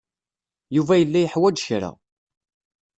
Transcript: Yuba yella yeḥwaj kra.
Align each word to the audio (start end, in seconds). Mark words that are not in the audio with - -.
Yuba 0.75 0.93
yella 0.97 1.19
yeḥwaj 1.21 1.57
kra. 1.67 1.91